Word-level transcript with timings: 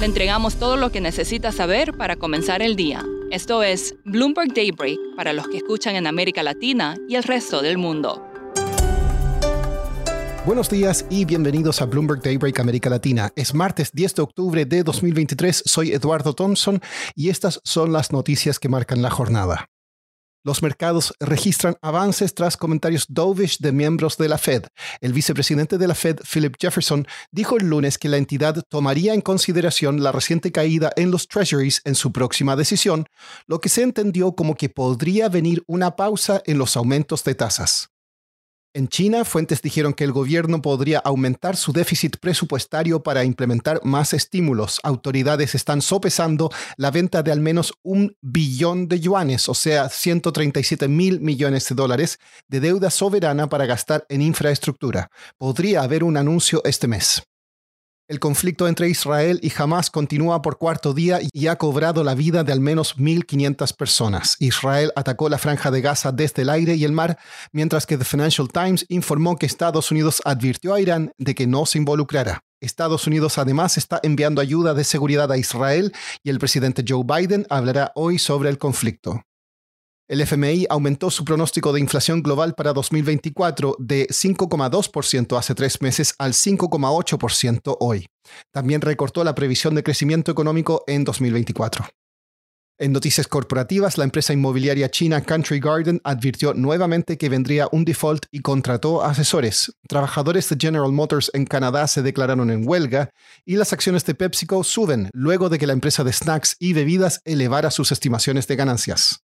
Le 0.00 0.06
entregamos 0.06 0.56
todo 0.56 0.76
lo 0.76 0.90
que 0.90 1.00
necesita 1.00 1.52
saber 1.52 1.96
para 1.96 2.16
comenzar 2.16 2.62
el 2.62 2.74
día. 2.74 3.04
Esto 3.30 3.62
es 3.62 3.94
Bloomberg 4.04 4.52
Daybreak 4.52 4.98
para 5.16 5.32
los 5.32 5.46
que 5.48 5.58
escuchan 5.58 5.94
en 5.94 6.06
América 6.06 6.42
Latina 6.42 6.96
y 7.08 7.14
el 7.14 7.22
resto 7.22 7.62
del 7.62 7.78
mundo. 7.78 8.22
Buenos 10.44 10.68
días 10.68 11.06
y 11.08 11.24
bienvenidos 11.24 11.80
a 11.80 11.86
Bloomberg 11.86 12.20
Daybreak 12.20 12.60
América 12.60 12.90
Latina. 12.90 13.32
Es 13.34 13.54
martes 13.54 13.92
10 13.92 14.16
de 14.16 14.22
octubre 14.22 14.66
de 14.66 14.82
2023. 14.82 15.62
Soy 15.64 15.92
Eduardo 15.92 16.34
Thompson 16.34 16.82
y 17.14 17.30
estas 17.30 17.60
son 17.64 17.92
las 17.92 18.12
noticias 18.12 18.58
que 18.58 18.68
marcan 18.68 19.00
la 19.00 19.10
jornada. 19.10 19.70
Los 20.44 20.62
mercados 20.62 21.14
registran 21.20 21.76
avances 21.80 22.34
tras 22.34 22.58
comentarios 22.58 23.06
dovish 23.08 23.56
de 23.60 23.72
miembros 23.72 24.18
de 24.18 24.28
la 24.28 24.36
Fed. 24.36 24.64
El 25.00 25.14
vicepresidente 25.14 25.78
de 25.78 25.88
la 25.88 25.94
Fed, 25.94 26.18
Philip 26.30 26.54
Jefferson, 26.60 27.06
dijo 27.32 27.56
el 27.56 27.66
lunes 27.66 27.96
que 27.96 28.10
la 28.10 28.18
entidad 28.18 28.62
tomaría 28.68 29.14
en 29.14 29.22
consideración 29.22 30.02
la 30.02 30.12
reciente 30.12 30.52
caída 30.52 30.92
en 30.96 31.10
los 31.10 31.28
treasuries 31.28 31.80
en 31.86 31.94
su 31.94 32.12
próxima 32.12 32.56
decisión, 32.56 33.06
lo 33.46 33.62
que 33.62 33.70
se 33.70 33.82
entendió 33.82 34.34
como 34.34 34.54
que 34.54 34.68
podría 34.68 35.30
venir 35.30 35.64
una 35.66 35.96
pausa 35.96 36.42
en 36.44 36.58
los 36.58 36.76
aumentos 36.76 37.24
de 37.24 37.34
tasas. 37.34 37.93
En 38.76 38.88
China, 38.88 39.24
fuentes 39.24 39.62
dijeron 39.62 39.94
que 39.94 40.02
el 40.02 40.10
gobierno 40.10 40.60
podría 40.60 40.98
aumentar 40.98 41.54
su 41.54 41.72
déficit 41.72 42.16
presupuestario 42.16 43.04
para 43.04 43.22
implementar 43.22 43.80
más 43.84 44.12
estímulos. 44.12 44.80
Autoridades 44.82 45.54
están 45.54 45.80
sopesando 45.80 46.50
la 46.76 46.90
venta 46.90 47.22
de 47.22 47.30
al 47.30 47.38
menos 47.38 47.72
un 47.84 48.16
billón 48.20 48.88
de 48.88 48.98
yuanes, 48.98 49.48
o 49.48 49.54
sea, 49.54 49.88
137 49.88 50.88
mil 50.88 51.20
millones 51.20 51.68
de 51.68 51.76
dólares, 51.76 52.18
de 52.48 52.58
deuda 52.58 52.90
soberana 52.90 53.48
para 53.48 53.66
gastar 53.66 54.06
en 54.08 54.22
infraestructura. 54.22 55.08
Podría 55.38 55.82
haber 55.82 56.02
un 56.02 56.16
anuncio 56.16 56.60
este 56.64 56.88
mes. 56.88 57.22
El 58.06 58.20
conflicto 58.20 58.68
entre 58.68 58.90
Israel 58.90 59.40
y 59.42 59.50
Hamas 59.56 59.90
continúa 59.90 60.42
por 60.42 60.58
cuarto 60.58 60.92
día 60.92 61.20
y 61.32 61.46
ha 61.46 61.56
cobrado 61.56 62.04
la 62.04 62.14
vida 62.14 62.44
de 62.44 62.52
al 62.52 62.60
menos 62.60 62.98
1.500 62.98 63.74
personas. 63.74 64.36
Israel 64.40 64.92
atacó 64.94 65.30
la 65.30 65.38
franja 65.38 65.70
de 65.70 65.80
Gaza 65.80 66.12
desde 66.12 66.42
el 66.42 66.50
aire 66.50 66.74
y 66.74 66.84
el 66.84 66.92
mar, 66.92 67.18
mientras 67.50 67.86
que 67.86 67.96
The 67.96 68.04
Financial 68.04 68.46
Times 68.52 68.84
informó 68.90 69.36
que 69.36 69.46
Estados 69.46 69.90
Unidos 69.90 70.20
advirtió 70.26 70.74
a 70.74 70.82
Irán 70.82 71.12
de 71.16 71.34
que 71.34 71.46
no 71.46 71.64
se 71.64 71.78
involucrará. 71.78 72.44
Estados 72.60 73.06
Unidos 73.06 73.38
además 73.38 73.78
está 73.78 74.00
enviando 74.02 74.42
ayuda 74.42 74.74
de 74.74 74.84
seguridad 74.84 75.32
a 75.32 75.38
Israel 75.38 75.94
y 76.22 76.28
el 76.28 76.38
presidente 76.38 76.84
Joe 76.86 77.04
Biden 77.04 77.46
hablará 77.48 77.90
hoy 77.94 78.18
sobre 78.18 78.50
el 78.50 78.58
conflicto. 78.58 79.22
El 80.06 80.20
FMI 80.20 80.66
aumentó 80.68 81.10
su 81.10 81.24
pronóstico 81.24 81.72
de 81.72 81.80
inflación 81.80 82.22
global 82.22 82.54
para 82.54 82.74
2024 82.74 83.76
de 83.78 84.06
5,2% 84.08 85.38
hace 85.38 85.54
tres 85.54 85.80
meses 85.80 86.14
al 86.18 86.34
5,8% 86.34 87.78
hoy. 87.80 88.06
También 88.52 88.82
recortó 88.82 89.24
la 89.24 89.34
previsión 89.34 89.74
de 89.74 89.82
crecimiento 89.82 90.30
económico 90.30 90.84
en 90.86 91.04
2024. 91.04 91.86
En 92.76 92.92
noticias 92.92 93.28
corporativas, 93.28 93.96
la 93.96 94.04
empresa 94.04 94.34
inmobiliaria 94.34 94.90
china 94.90 95.22
Country 95.22 95.58
Garden 95.58 96.02
advirtió 96.04 96.52
nuevamente 96.52 97.16
que 97.16 97.30
vendría 97.30 97.68
un 97.72 97.86
default 97.86 98.26
y 98.30 98.40
contrató 98.40 99.02
asesores. 99.02 99.72
Trabajadores 99.88 100.50
de 100.50 100.56
General 100.60 100.92
Motors 100.92 101.30
en 101.32 101.46
Canadá 101.46 101.86
se 101.86 102.02
declararon 102.02 102.50
en 102.50 102.68
huelga 102.68 103.08
y 103.46 103.56
las 103.56 103.72
acciones 103.72 104.04
de 104.04 104.14
PepsiCo 104.14 104.64
suben 104.64 105.08
luego 105.14 105.48
de 105.48 105.58
que 105.58 105.66
la 105.66 105.72
empresa 105.72 106.04
de 106.04 106.12
snacks 106.12 106.56
y 106.58 106.74
bebidas 106.74 107.22
elevara 107.24 107.70
sus 107.70 107.90
estimaciones 107.90 108.46
de 108.48 108.56
ganancias. 108.56 109.23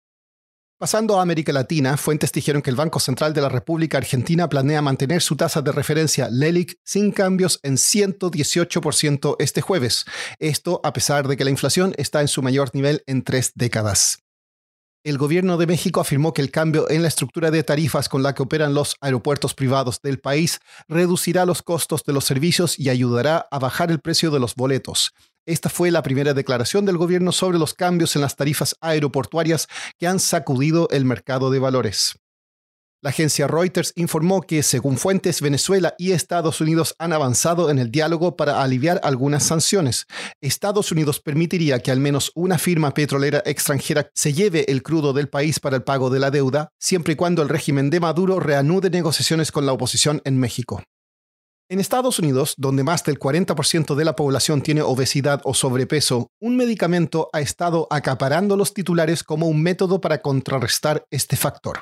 Pasando 0.80 1.18
a 1.18 1.22
América 1.22 1.52
Latina, 1.52 1.98
fuentes 1.98 2.32
dijeron 2.32 2.62
que 2.62 2.70
el 2.70 2.76
Banco 2.76 3.00
Central 3.00 3.34
de 3.34 3.42
la 3.42 3.50
República 3.50 3.98
Argentina 3.98 4.48
planea 4.48 4.80
mantener 4.80 5.20
su 5.20 5.36
tasa 5.36 5.60
de 5.60 5.72
referencia 5.72 6.30
LELIC 6.30 6.78
sin 6.82 7.12
cambios 7.12 7.60
en 7.62 7.74
118% 7.74 9.36
este 9.40 9.60
jueves. 9.60 10.06
Esto 10.38 10.80
a 10.82 10.94
pesar 10.94 11.28
de 11.28 11.36
que 11.36 11.44
la 11.44 11.50
inflación 11.50 11.92
está 11.98 12.22
en 12.22 12.28
su 12.28 12.40
mayor 12.40 12.70
nivel 12.72 13.02
en 13.06 13.24
tres 13.24 13.52
décadas. 13.54 14.22
El 15.02 15.16
gobierno 15.16 15.56
de 15.56 15.66
México 15.66 16.02
afirmó 16.02 16.34
que 16.34 16.42
el 16.42 16.50
cambio 16.50 16.90
en 16.90 17.00
la 17.00 17.08
estructura 17.08 17.50
de 17.50 17.62
tarifas 17.62 18.10
con 18.10 18.22
la 18.22 18.34
que 18.34 18.42
operan 18.42 18.74
los 18.74 18.96
aeropuertos 19.00 19.54
privados 19.54 20.02
del 20.02 20.20
país 20.20 20.60
reducirá 20.88 21.46
los 21.46 21.62
costos 21.62 22.04
de 22.04 22.12
los 22.12 22.26
servicios 22.26 22.78
y 22.78 22.90
ayudará 22.90 23.48
a 23.50 23.58
bajar 23.58 23.90
el 23.90 24.00
precio 24.00 24.30
de 24.30 24.40
los 24.40 24.54
boletos. 24.56 25.14
Esta 25.46 25.70
fue 25.70 25.90
la 25.90 26.02
primera 26.02 26.34
declaración 26.34 26.84
del 26.84 26.98
gobierno 26.98 27.32
sobre 27.32 27.58
los 27.58 27.72
cambios 27.72 28.14
en 28.14 28.20
las 28.20 28.36
tarifas 28.36 28.76
aeroportuarias 28.82 29.68
que 29.98 30.06
han 30.06 30.20
sacudido 30.20 30.86
el 30.90 31.06
mercado 31.06 31.50
de 31.50 31.60
valores. 31.60 32.16
La 33.02 33.10
agencia 33.10 33.46
Reuters 33.46 33.94
informó 33.96 34.42
que, 34.42 34.62
según 34.62 34.98
fuentes, 34.98 35.40
Venezuela 35.40 35.94
y 35.96 36.12
Estados 36.12 36.60
Unidos 36.60 36.94
han 36.98 37.14
avanzado 37.14 37.70
en 37.70 37.78
el 37.78 37.90
diálogo 37.90 38.36
para 38.36 38.62
aliviar 38.62 39.00
algunas 39.02 39.42
sanciones. 39.42 40.06
Estados 40.42 40.92
Unidos 40.92 41.18
permitiría 41.18 41.78
que 41.78 41.90
al 41.90 41.98
menos 41.98 42.30
una 42.34 42.58
firma 42.58 42.92
petrolera 42.92 43.42
extranjera 43.46 44.10
se 44.12 44.34
lleve 44.34 44.70
el 44.70 44.82
crudo 44.82 45.14
del 45.14 45.30
país 45.30 45.60
para 45.60 45.76
el 45.76 45.82
pago 45.82 46.10
de 46.10 46.20
la 46.20 46.30
deuda, 46.30 46.72
siempre 46.78 47.14
y 47.14 47.16
cuando 47.16 47.40
el 47.40 47.48
régimen 47.48 47.88
de 47.88 48.00
Maduro 48.00 48.38
reanude 48.38 48.90
negociaciones 48.90 49.50
con 49.50 49.64
la 49.64 49.72
oposición 49.72 50.20
en 50.26 50.38
México. 50.38 50.82
En 51.70 51.80
Estados 51.80 52.18
Unidos, 52.18 52.54
donde 52.58 52.84
más 52.84 53.02
del 53.04 53.18
40% 53.18 53.94
de 53.94 54.04
la 54.04 54.14
población 54.14 54.60
tiene 54.60 54.82
obesidad 54.82 55.40
o 55.44 55.54
sobrepeso, 55.54 56.28
un 56.38 56.58
medicamento 56.58 57.30
ha 57.32 57.40
estado 57.40 57.86
acaparando 57.88 58.58
los 58.58 58.74
titulares 58.74 59.24
como 59.24 59.46
un 59.46 59.62
método 59.62 60.02
para 60.02 60.20
contrarrestar 60.20 61.06
este 61.10 61.36
factor. 61.36 61.78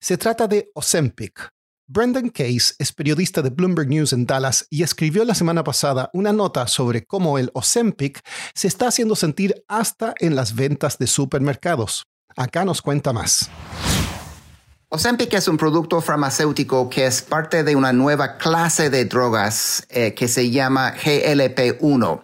Se 0.00 0.16
trata 0.16 0.46
de 0.46 0.70
Ozempic. 0.74 1.48
Brendan 1.86 2.30
Case 2.30 2.74
es 2.78 2.92
periodista 2.92 3.42
de 3.42 3.50
Bloomberg 3.50 3.88
News 3.88 4.12
en 4.12 4.24
Dallas 4.24 4.66
y 4.70 4.82
escribió 4.82 5.24
la 5.24 5.34
semana 5.34 5.62
pasada 5.62 6.10
una 6.14 6.32
nota 6.32 6.66
sobre 6.66 7.04
cómo 7.04 7.38
el 7.38 7.50
Ozempic 7.54 8.20
se 8.54 8.68
está 8.68 8.88
haciendo 8.88 9.14
sentir 9.14 9.62
hasta 9.68 10.14
en 10.18 10.34
las 10.34 10.54
ventas 10.54 10.96
de 10.98 11.06
supermercados. 11.06 12.04
Acá 12.36 12.64
nos 12.64 12.80
cuenta 12.80 13.12
más. 13.12 13.50
Ozempic 14.88 15.32
es 15.32 15.48
un 15.48 15.56
producto 15.56 16.02
farmacéutico 16.02 16.90
que 16.90 17.06
es 17.06 17.22
parte 17.22 17.64
de 17.64 17.74
una 17.74 17.94
nueva 17.94 18.36
clase 18.36 18.90
de 18.90 19.06
drogas 19.06 19.86
eh, 19.88 20.12
que 20.12 20.28
se 20.28 20.50
llama 20.50 20.94
GLP-1. 20.94 22.22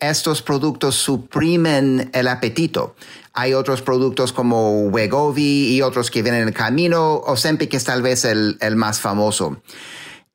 Estos 0.00 0.42
productos 0.42 0.94
suprimen 0.94 2.10
el 2.12 2.28
apetito. 2.28 2.96
Hay 3.32 3.54
otros 3.54 3.80
productos 3.80 4.32
como 4.32 4.82
Wegovy 4.88 5.74
y 5.74 5.80
otros 5.80 6.10
que 6.10 6.22
vienen 6.22 6.42
en 6.42 6.48
el 6.48 6.54
camino. 6.54 7.14
Ozempic 7.14 7.72
es 7.72 7.84
tal 7.84 8.02
vez 8.02 8.26
el, 8.26 8.58
el 8.60 8.76
más 8.76 9.00
famoso. 9.00 9.62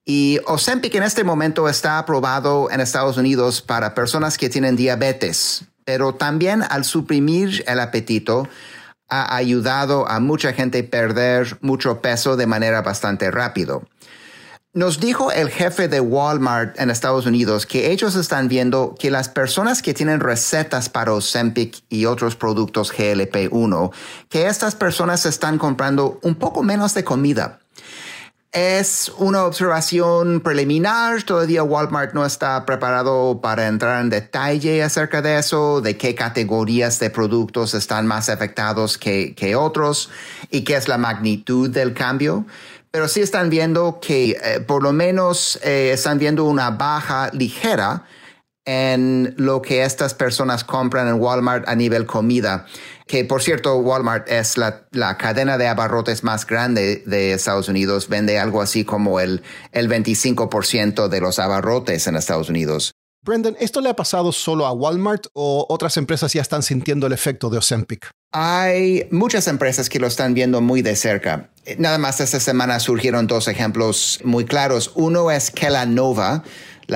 Y 0.03 0.39
Ozempic 0.47 0.95
en 0.95 1.03
este 1.03 1.23
momento 1.23 1.69
está 1.69 1.99
aprobado 1.99 2.71
en 2.71 2.81
Estados 2.81 3.17
Unidos 3.17 3.61
para 3.61 3.93
personas 3.93 4.39
que 4.39 4.49
tienen 4.49 4.75
diabetes, 4.75 5.65
pero 5.85 6.15
también 6.15 6.63
al 6.67 6.83
suprimir 6.83 7.63
el 7.67 7.79
apetito, 7.79 8.49
ha 9.09 9.35
ayudado 9.35 10.07
a 10.09 10.19
mucha 10.19 10.53
gente 10.53 10.79
a 10.79 10.89
perder 10.89 11.57
mucho 11.61 12.01
peso 12.01 12.35
de 12.35 12.47
manera 12.47 12.81
bastante 12.81 13.29
rápido. 13.29 13.83
Nos 14.73 15.01
dijo 15.01 15.33
el 15.33 15.49
jefe 15.49 15.89
de 15.89 15.99
Walmart 15.99 16.79
en 16.79 16.89
Estados 16.89 17.25
Unidos 17.25 17.65
que 17.65 17.91
ellos 17.91 18.15
están 18.15 18.47
viendo 18.47 18.95
que 18.97 19.11
las 19.11 19.27
personas 19.27 19.81
que 19.81 19.93
tienen 19.93 20.21
recetas 20.21 20.87
para 20.87 21.11
Ozempic 21.11 21.83
y 21.89 22.05
otros 22.05 22.37
productos 22.37 22.93
GLP-1, 22.93 23.91
que 24.29 24.47
estas 24.47 24.75
personas 24.75 25.25
están 25.25 25.57
comprando 25.57 26.19
un 26.21 26.35
poco 26.35 26.63
menos 26.63 26.93
de 26.93 27.03
comida. 27.03 27.59
Es 28.53 29.11
una 29.17 29.43
observación 29.43 30.39
preliminar, 30.39 31.23
todavía 31.23 31.63
Walmart 31.63 32.13
no 32.13 32.25
está 32.25 32.65
preparado 32.65 33.41
para 33.41 33.67
entrar 33.67 34.01
en 34.01 34.09
detalle 34.09 34.83
acerca 34.83 35.21
de 35.21 35.37
eso, 35.37 35.81
de 35.81 35.97
qué 35.97 36.15
categorías 36.15 36.97
de 36.99 37.09
productos 37.09 37.73
están 37.73 38.07
más 38.07 38.29
afectados 38.29 38.97
que, 38.97 39.55
otros 39.57 40.09
y 40.49 40.61
qué 40.61 40.77
es 40.77 40.87
la 40.87 40.97
magnitud 40.97 41.69
del 41.69 41.93
cambio. 41.93 42.45
Pero 42.91 43.07
sí 43.07 43.21
están 43.21 43.49
viendo 43.49 43.99
que 44.01 44.31
eh, 44.31 44.59
por 44.59 44.83
lo 44.83 44.91
menos 44.91 45.59
eh, 45.63 45.91
están 45.93 46.19
viendo 46.19 46.45
una 46.45 46.71
baja 46.71 47.29
ligera 47.33 48.05
en 48.65 49.33
lo 49.37 49.61
que 49.61 49.83
estas 49.83 50.13
personas 50.13 50.63
compran 50.63 51.07
en 51.07 51.15
Walmart 51.15 51.67
a 51.67 51.75
nivel 51.75 52.05
comida 52.05 52.67
que 53.11 53.25
por 53.25 53.43
cierto 53.43 53.75
Walmart 53.75 54.29
es 54.31 54.55
la, 54.57 55.17
cadena 55.17 55.57
de 55.57 55.67
abarrotes 55.67 56.23
más 56.23 56.47
grande 56.47 57.03
de 57.05 57.33
Estados 57.33 57.67
Unidos, 57.67 58.07
vende 58.07 58.39
algo 58.39 58.61
así 58.61 58.85
como 58.85 59.19
el, 59.19 59.43
el 59.73 59.89
25% 59.89 61.09
de 61.09 61.19
los 61.19 61.37
abarrotes 61.37 62.07
en 62.07 62.15
Estados 62.15 62.47
Unidos. 62.47 62.93
Brendan, 63.23 63.57
¿esto 63.59 63.81
le 63.81 63.89
ha 63.89 63.95
pasado 63.97 64.31
solo 64.31 64.65
a 64.65 64.71
Walmart 64.71 65.27
o 65.33 65.65
otras 65.67 65.97
empresas 65.97 66.31
ya 66.31 66.41
están 66.41 66.63
sintiendo 66.63 67.05
el 67.05 67.13
efecto 67.13 67.49
de 67.49 67.57
Ozempic? 67.57 68.09
Hay 68.31 69.09
muchas 69.11 69.47
empresas 69.47 69.89
que 69.89 69.99
lo 69.99 70.07
están 70.07 70.33
viendo 70.33 70.61
muy 70.61 70.81
de 70.81 70.95
cerca. 70.95 71.49
Nada 71.77 71.97
más 71.97 72.19
esta 72.19 72.39
semana 72.39 72.79
surgieron 72.79 73.27
dos 73.27 73.47
ejemplos 73.47 74.19
muy 74.23 74.45
claros. 74.45 74.91
Uno 74.95 75.31
es 75.31 75.51
Kellanova, 75.51 76.31
la 76.33 76.43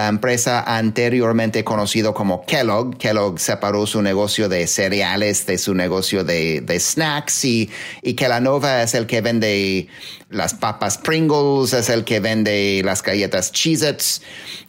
empresa 0.09 0.61
anteriormente 0.61 1.63
conocido 1.63 2.13
como 2.13 2.45
Kellogg. 2.45 2.97
Kellogg 2.97 3.39
separó 3.39 3.87
su 3.87 4.01
negocio 4.01 4.49
de 4.49 4.67
cereales 4.67 5.45
de 5.45 5.57
su 5.57 5.73
negocio 5.73 6.23
de, 6.23 6.63
snacks 6.77 7.45
y, 7.45 7.69
y 8.01 8.13
Kellanova 8.13 8.83
es 8.83 8.93
el 8.93 9.07
que 9.07 9.21
vende 9.21 9.87
las 10.29 10.53
papas 10.53 10.97
Pringles, 10.97 11.73
es 11.73 11.89
el 11.89 12.03
que 12.03 12.19
vende 12.19 12.81
las 12.83 13.01
galletas 13.01 13.53
Cheez-Its. 13.53 14.21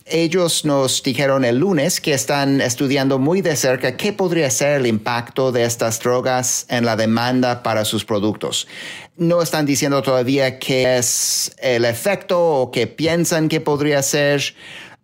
Ellos 0.09 0.65
nos 0.65 1.03
dijeron 1.03 1.45
el 1.45 1.59
lunes 1.59 2.01
que 2.01 2.15
están 2.15 2.61
estudiando 2.61 3.19
muy 3.19 3.41
de 3.43 3.57
cerca 3.57 3.97
qué 3.97 4.13
podría 4.13 4.49
ser 4.51 4.81
el 4.81 4.87
impacto 4.87 5.51
de 5.51 5.65
estas 5.65 5.99
drogas 5.99 6.67
en 6.69 6.85
la 6.85 6.95
demanda 6.95 7.65
para 7.65 7.85
sus 7.85 8.05
productos. 8.05 8.69
No 9.17 9.43
están 9.43 9.67
diciendo 9.67 10.03
todavía 10.03 10.61
qué 10.61 10.99
es 10.99 11.53
el 11.59 11.85
efecto 11.85 12.41
o 12.41 12.71
qué 12.71 12.87
piensan 12.87 13.49
que 13.49 13.61
podría 13.61 14.01
ser 14.03 14.55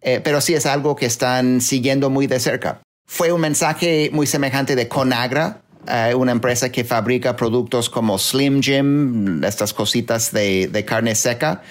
eh, 0.02 0.20
pero 0.22 0.40
sí 0.40 0.54
es 0.54 0.66
algo 0.66 0.96
que 0.96 1.06
están 1.06 1.60
siguiendo 1.60 2.10
muy 2.10 2.26
de 2.26 2.40
cerca. 2.40 2.80
Fue 3.06 3.32
un 3.32 3.40
mensaje 3.40 4.10
muy 4.12 4.26
semejante 4.26 4.74
de 4.76 4.88
Conagra, 4.88 5.62
eh, 5.86 6.14
una 6.14 6.32
empresa 6.32 6.70
que 6.70 6.84
fabrica 6.84 7.36
productos 7.36 7.90
como 7.90 8.18
Slim 8.18 8.62
Jim, 8.62 9.42
estas 9.44 9.72
cositas 9.72 10.32
de, 10.32 10.68
de 10.68 10.84
carne 10.84 11.14
seca. 11.14 11.62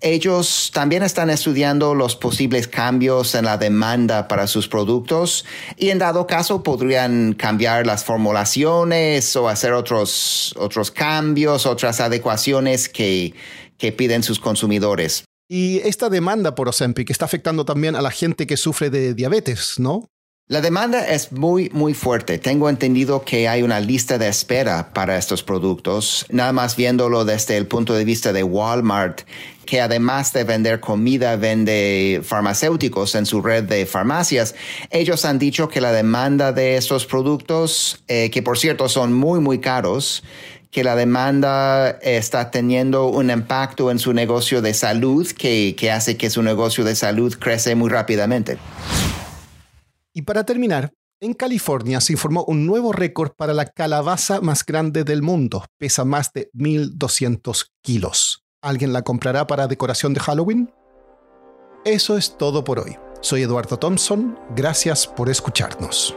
Ellos 0.00 0.72
también 0.74 1.04
están 1.04 1.30
estudiando 1.30 1.94
los 1.94 2.16
posibles 2.16 2.66
cambios 2.66 3.36
en 3.36 3.44
la 3.44 3.56
demanda 3.56 4.26
para 4.26 4.48
sus 4.48 4.66
productos 4.66 5.44
y 5.76 5.90
en 5.90 5.98
dado 5.98 6.26
caso 6.26 6.64
podrían 6.64 7.34
cambiar 7.34 7.86
las 7.86 8.02
formulaciones 8.02 9.36
o 9.36 9.48
hacer 9.48 9.72
otros, 9.72 10.56
otros 10.58 10.90
cambios, 10.90 11.66
otras 11.66 12.00
adecuaciones 12.00 12.88
que, 12.88 13.32
que 13.78 13.92
piden 13.92 14.24
sus 14.24 14.40
consumidores. 14.40 15.24
Y 15.54 15.82
esta 15.84 16.08
demanda 16.08 16.54
por 16.54 16.70
Ozempic 16.70 17.10
está 17.10 17.26
afectando 17.26 17.66
también 17.66 17.94
a 17.94 18.00
la 18.00 18.10
gente 18.10 18.46
que 18.46 18.56
sufre 18.56 18.88
de 18.88 19.12
diabetes, 19.12 19.74
¿no? 19.76 20.08
La 20.48 20.62
demanda 20.62 21.06
es 21.06 21.30
muy, 21.30 21.68
muy 21.74 21.92
fuerte. 21.92 22.38
Tengo 22.38 22.70
entendido 22.70 23.22
que 23.22 23.48
hay 23.48 23.62
una 23.62 23.78
lista 23.78 24.16
de 24.16 24.28
espera 24.28 24.94
para 24.94 25.18
estos 25.18 25.42
productos. 25.42 26.24
Nada 26.30 26.54
más 26.54 26.74
viéndolo 26.74 27.26
desde 27.26 27.58
el 27.58 27.66
punto 27.66 27.92
de 27.92 28.06
vista 28.06 28.32
de 28.32 28.42
Walmart, 28.42 29.26
que 29.66 29.82
además 29.82 30.32
de 30.32 30.44
vender 30.44 30.80
comida, 30.80 31.36
vende 31.36 32.22
farmacéuticos 32.24 33.14
en 33.14 33.26
su 33.26 33.42
red 33.42 33.64
de 33.64 33.84
farmacias. 33.84 34.54
Ellos 34.88 35.26
han 35.26 35.38
dicho 35.38 35.68
que 35.68 35.82
la 35.82 35.92
demanda 35.92 36.52
de 36.52 36.78
estos 36.78 37.04
productos, 37.04 38.02
eh, 38.08 38.30
que 38.30 38.42
por 38.42 38.58
cierto 38.58 38.88
son 38.88 39.12
muy, 39.12 39.38
muy 39.40 39.58
caros, 39.58 40.22
que 40.72 40.82
la 40.82 40.96
demanda 40.96 41.90
está 42.00 42.50
teniendo 42.50 43.06
un 43.06 43.30
impacto 43.30 43.90
en 43.90 43.98
su 43.98 44.14
negocio 44.14 44.62
de 44.62 44.72
salud 44.72 45.30
que, 45.30 45.76
que 45.76 45.92
hace 45.92 46.16
que 46.16 46.30
su 46.30 46.42
negocio 46.42 46.82
de 46.82 46.96
salud 46.96 47.34
crece 47.38 47.74
muy 47.74 47.90
rápidamente. 47.90 48.58
Y 50.14 50.22
para 50.22 50.44
terminar, 50.44 50.90
en 51.20 51.34
California 51.34 52.00
se 52.00 52.14
informó 52.14 52.44
un 52.44 52.66
nuevo 52.66 52.92
récord 52.92 53.32
para 53.36 53.52
la 53.52 53.66
calabaza 53.66 54.40
más 54.40 54.64
grande 54.64 55.04
del 55.04 55.20
mundo. 55.22 55.64
Pesa 55.78 56.06
más 56.06 56.32
de 56.32 56.50
1.200 56.54 57.66
kilos. 57.82 58.42
¿Alguien 58.62 58.94
la 58.94 59.02
comprará 59.02 59.46
para 59.46 59.68
decoración 59.68 60.14
de 60.14 60.20
Halloween? 60.20 60.72
Eso 61.84 62.16
es 62.16 62.38
todo 62.38 62.64
por 62.64 62.80
hoy. 62.80 62.96
Soy 63.20 63.42
Eduardo 63.42 63.78
Thompson. 63.78 64.38
Gracias 64.56 65.06
por 65.06 65.28
escucharnos. 65.28 66.16